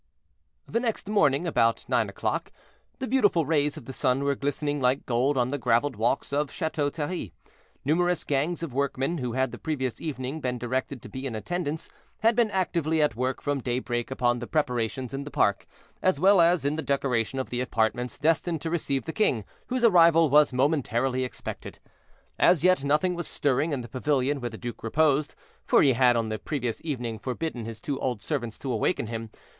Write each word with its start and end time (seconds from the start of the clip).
The 0.67 0.79
next 0.79 1.07
morning, 1.07 1.45
about 1.45 1.85
nine 1.87 2.09
o'clock, 2.09 2.51
the 2.97 3.05
beautiful 3.05 3.45
rays 3.45 3.77
of 3.77 3.85
the 3.85 3.93
sun 3.93 4.23
were 4.23 4.33
glistening 4.33 4.81
like 4.81 5.05
gold 5.05 5.37
on 5.37 5.51
the 5.51 5.59
graveled 5.59 5.95
walks 5.95 6.33
of 6.33 6.49
Chateau 6.49 6.89
Thierry. 6.89 7.33
Numerous 7.85 8.23
gangs 8.23 8.63
of 8.63 8.73
workmen, 8.73 9.19
who 9.19 9.33
had 9.33 9.51
the 9.51 9.59
previous 9.59 10.01
evening 10.01 10.41
been 10.41 10.57
directed 10.57 11.03
to 11.03 11.07
be 11.09 11.27
in 11.27 11.35
attendance, 11.35 11.87
had 12.21 12.35
been 12.35 12.49
actively 12.49 12.99
at 12.99 13.15
work 13.15 13.41
from 13.41 13.61
daybreak 13.61 14.09
upon 14.09 14.39
the 14.39 14.47
preparations 14.47 15.13
in 15.13 15.23
the 15.23 15.29
park, 15.29 15.67
as 16.01 16.19
well 16.19 16.41
as 16.41 16.65
in 16.65 16.77
the 16.77 16.81
decoration 16.81 17.37
of 17.37 17.51
the 17.51 17.61
apartments 17.61 18.17
destined 18.17 18.59
to 18.61 18.71
receive 18.71 19.05
the 19.05 19.13
king, 19.13 19.45
whose 19.67 19.83
arrival 19.83 20.31
was 20.31 20.51
momentarily 20.51 21.23
expected. 21.23 21.77
As 22.39 22.63
yet 22.63 22.83
nothing 22.83 23.13
was 23.13 23.27
stirring 23.27 23.71
in 23.71 23.81
the 23.81 23.87
pavilion 23.87 24.41
where 24.41 24.49
the 24.49 24.57
duke 24.57 24.81
reposed, 24.81 25.35
for 25.63 25.83
he 25.83 25.93
had 25.93 26.15
on 26.15 26.29
the 26.29 26.39
previous 26.39 26.81
evening 26.83 27.19
forbidden 27.19 27.65
his 27.65 27.79
two 27.79 27.99
old 27.99 28.23
servants 28.23 28.57
to 28.57 28.71
awaken 28.71 29.05
him. 29.05 29.29